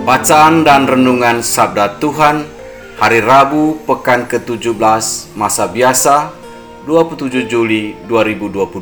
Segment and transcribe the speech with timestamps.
[0.00, 2.48] Bacaan dan renungan Sabda Tuhan
[2.96, 4.72] Hari Rabu Pekan ke-17
[5.36, 6.32] Masa Biasa
[6.88, 8.80] 27 Juli 2022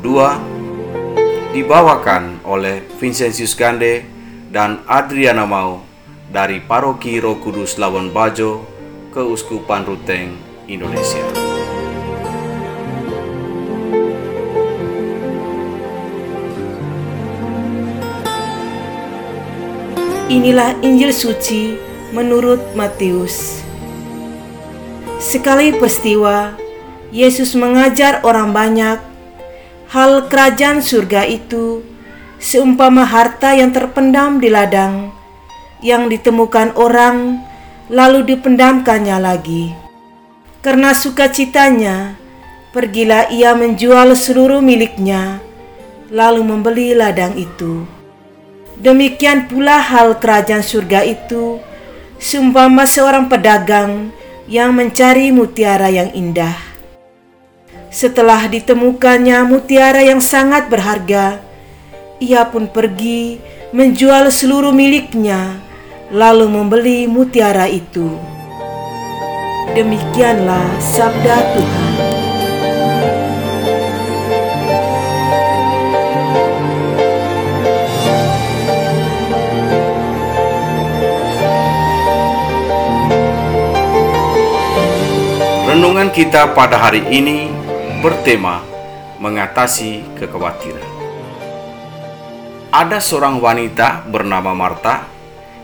[1.51, 4.07] Dibawakan oleh Vincentius Gande
[4.47, 5.83] dan Adriana Mau
[6.31, 8.63] dari Paroki Roh Kudus Lawan Bajo
[9.09, 10.37] Keuskupan Ruteng,
[10.69, 11.48] Indonesia.
[20.29, 21.73] Inilah Injil suci
[22.13, 23.65] menurut Matius.
[25.17, 26.53] Sekali peristiwa,
[27.09, 29.01] Yesus mengajar orang banyak
[29.89, 31.81] hal kerajaan surga itu
[32.37, 35.09] seumpama harta yang terpendam di ladang
[35.81, 37.41] yang ditemukan orang
[37.89, 39.73] lalu dipendamkannya lagi.
[40.61, 42.13] Karena sukacitanya,
[42.69, 45.41] pergilah ia menjual seluruh miliknya
[46.13, 47.97] lalu membeli ladang itu.
[48.79, 51.59] Demikian pula hal kerajaan surga itu,
[52.15, 54.15] seumpama seorang pedagang
[54.47, 56.55] yang mencari mutiara yang indah.
[57.91, 61.43] Setelah ditemukannya mutiara yang sangat berharga,
[62.23, 63.43] ia pun pergi
[63.75, 65.59] menjual seluruh miliknya,
[66.07, 68.15] lalu membeli mutiara itu.
[69.75, 71.88] Demikianlah sabda Tuhan.
[85.69, 87.45] Renungan kita pada hari ini
[88.01, 88.65] bertema
[89.21, 90.89] mengatasi kekhawatiran.
[92.73, 95.05] Ada seorang wanita bernama Marta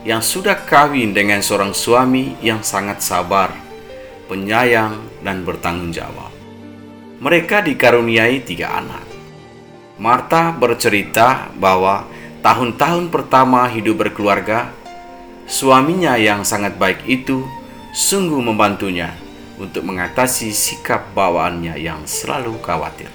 [0.06, 3.50] yang sudah kawin dengan seorang suami yang sangat sabar,
[4.30, 4.94] penyayang,
[5.26, 6.30] dan bertanggung jawab.
[7.18, 9.02] Mereka dikaruniai tiga anak.
[9.98, 12.06] Marta bercerita bahwa
[12.46, 14.70] tahun-tahun pertama hidup berkeluarga,
[15.50, 17.42] suaminya yang sangat baik itu
[17.90, 19.25] sungguh membantunya
[19.56, 23.08] untuk mengatasi sikap bawaannya yang selalu khawatir.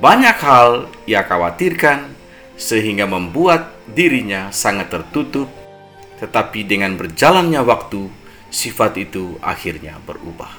[0.00, 2.12] Banyak hal ia khawatirkan
[2.60, 5.48] sehingga membuat dirinya sangat tertutup,
[6.20, 8.12] tetapi dengan berjalannya waktu,
[8.52, 10.52] sifat itu akhirnya berubah.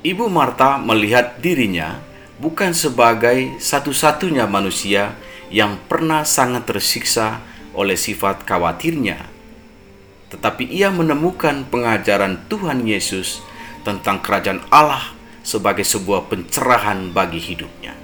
[0.00, 2.00] Ibu Marta melihat dirinya
[2.40, 5.14] bukan sebagai satu-satunya manusia
[5.52, 7.42] yang pernah sangat tersiksa
[7.76, 9.20] oleh sifat khawatirnya,
[10.32, 13.44] tetapi ia menemukan pengajaran Tuhan Yesus
[13.82, 17.96] tentang kerajaan Allah sebagai sebuah pencerahan bagi hidupnya.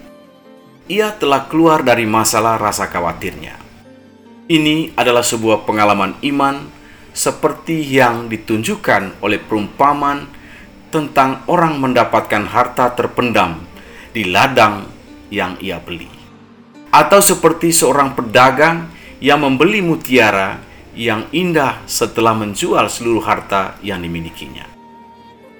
[0.86, 3.58] Ia telah keluar dari masalah rasa khawatirnya.
[4.46, 6.70] Ini adalah sebuah pengalaman iman
[7.10, 10.30] seperti yang ditunjukkan oleh perumpamaan
[10.94, 13.66] tentang orang mendapatkan harta terpendam
[14.14, 14.86] di ladang
[15.34, 16.06] yang ia beli.
[16.94, 18.86] Atau seperti seorang pedagang
[19.18, 20.62] yang membeli mutiara
[20.94, 24.75] yang indah setelah menjual seluruh harta yang dimilikinya.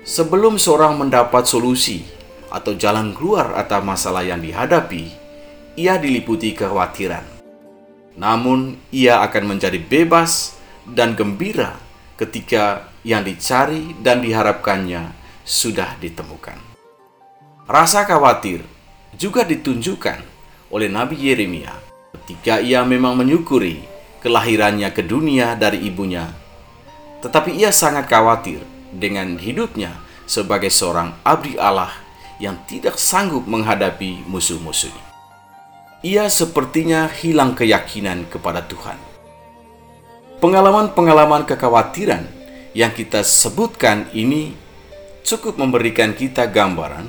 [0.06, 2.06] Sebelum seorang mendapat solusi
[2.46, 5.10] atau jalan keluar atas masalah yang dihadapi,
[5.74, 7.26] ia diliputi kekhawatiran.
[8.14, 10.54] Namun, ia akan menjadi bebas
[10.86, 11.74] dan gembira
[12.14, 15.10] ketika yang dicari dan diharapkannya
[15.42, 16.54] sudah ditemukan.
[17.66, 18.62] Rasa khawatir
[19.18, 20.22] juga ditunjukkan
[20.70, 21.74] oleh Nabi Yeremia
[22.14, 23.82] ketika ia memang menyukuri
[24.22, 26.30] kelahirannya ke dunia dari ibunya,
[27.26, 31.92] tetapi ia sangat khawatir dengan hidupnya sebagai seorang abdi Allah
[32.42, 35.04] yang tidak sanggup menghadapi musuh-musuhnya.
[36.04, 38.98] Ia sepertinya hilang keyakinan kepada Tuhan.
[40.36, 42.28] Pengalaman-pengalaman kekhawatiran
[42.76, 44.52] yang kita sebutkan ini
[45.24, 47.08] cukup memberikan kita gambaran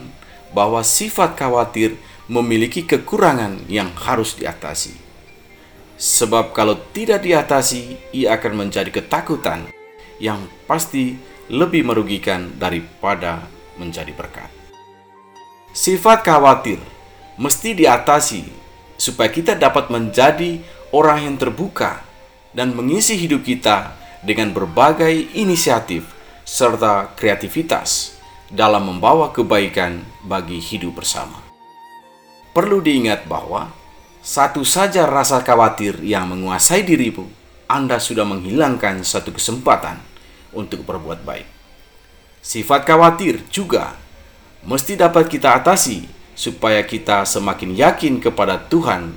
[0.56, 2.00] bahwa sifat khawatir
[2.32, 4.96] memiliki kekurangan yang harus diatasi.
[5.98, 9.68] Sebab kalau tidak diatasi, ia akan menjadi ketakutan
[10.18, 11.18] yang pasti
[11.48, 13.48] lebih merugikan daripada
[13.80, 14.52] menjadi berkat.
[15.72, 16.82] Sifat khawatir
[17.38, 18.44] mesti diatasi
[18.98, 20.60] supaya kita dapat menjadi
[20.92, 22.02] orang yang terbuka
[22.52, 23.94] dan mengisi hidup kita
[24.26, 26.10] dengan berbagai inisiatif
[26.42, 28.18] serta kreativitas
[28.50, 31.44] dalam membawa kebaikan bagi hidup bersama.
[32.56, 33.70] Perlu diingat bahwa
[34.26, 37.30] satu saja rasa khawatir yang menguasai dirimu,
[37.70, 40.17] Anda sudah menghilangkan satu kesempatan
[40.54, 41.48] untuk berbuat baik.
[42.44, 43.98] Sifat khawatir juga
[44.64, 46.08] mesti dapat kita atasi
[46.38, 49.16] supaya kita semakin yakin kepada Tuhan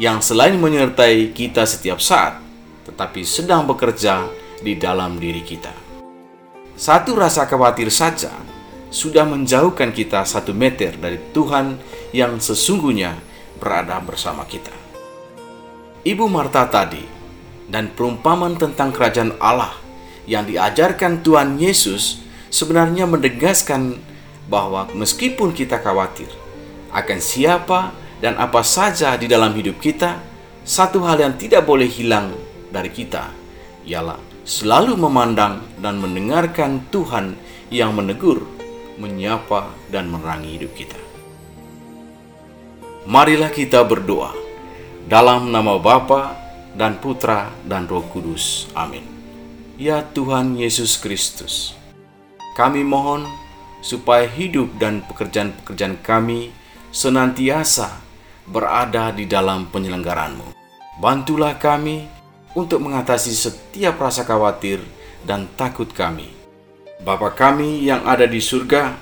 [0.00, 2.40] yang selain menyertai kita setiap saat,
[2.88, 4.24] tetapi sedang bekerja
[4.64, 5.74] di dalam diri kita.
[6.72, 8.32] Satu rasa khawatir saja
[8.88, 11.76] sudah menjauhkan kita satu meter dari Tuhan
[12.16, 13.20] yang sesungguhnya
[13.60, 14.72] berada bersama kita.
[16.02, 17.04] Ibu Marta tadi
[17.68, 19.81] dan perumpamaan tentang kerajaan Allah
[20.26, 22.22] yang diajarkan Tuhan Yesus
[22.52, 23.98] sebenarnya menegaskan
[24.46, 26.28] bahwa meskipun kita khawatir
[26.92, 30.20] akan siapa dan apa saja di dalam hidup kita,
[30.62, 32.36] satu hal yang tidak boleh hilang
[32.70, 33.34] dari kita
[33.82, 37.34] ialah selalu memandang dan mendengarkan Tuhan
[37.72, 38.46] yang menegur,
[39.00, 41.00] menyapa, dan menerangi hidup kita.
[43.02, 44.30] Marilah kita berdoa
[45.10, 46.38] dalam nama Bapa
[46.78, 48.70] dan Putra dan Roh Kudus.
[48.78, 49.11] Amin.
[49.80, 51.72] Ya Tuhan Yesus Kristus,
[52.60, 53.24] kami mohon
[53.80, 56.52] supaya hidup dan pekerjaan-pekerjaan kami
[56.92, 58.04] senantiasa
[58.44, 60.52] berada di dalam penyelenggaranmu.
[61.00, 62.04] Bantulah kami
[62.52, 64.84] untuk mengatasi setiap rasa khawatir
[65.24, 66.28] dan takut kami.
[67.00, 68.92] Bapa kami yang ada di surga,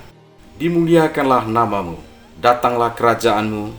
[0.55, 1.99] dimuliakanlah namamu,
[2.39, 3.75] datanglah kerajaanmu,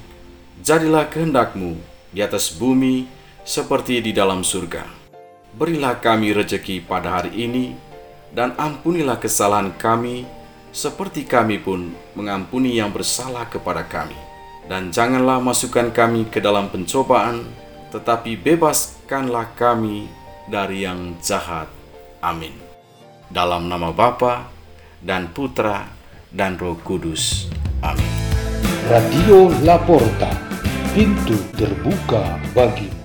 [0.61, 1.73] jadilah kehendakmu
[2.13, 3.09] di atas bumi
[3.49, 5.02] seperti di dalam surga.
[5.53, 7.77] Berilah kami rejeki pada hari ini,
[8.33, 10.25] dan ampunilah kesalahan kami,
[10.73, 14.17] seperti kami pun mengampuni yang bersalah kepada kami.
[14.65, 17.45] Dan janganlah masukkan kami ke dalam pencobaan,
[17.93, 20.09] tetapi bebaskanlah kami
[20.49, 21.69] dari yang jahat.
[22.25, 22.57] Amin.
[23.29, 24.49] Dalam nama Bapa
[25.05, 25.85] dan Putra
[26.33, 27.53] dan Roh Kudus.
[27.85, 28.09] Amin.
[28.89, 30.33] Radio Laporta,
[30.97, 33.02] pintu terbuka bagimu.